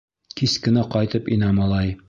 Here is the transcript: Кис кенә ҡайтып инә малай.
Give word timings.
Кис 0.39 0.55
кенә 0.63 0.87
ҡайтып 0.95 1.31
инә 1.37 1.55
малай. 1.61 1.97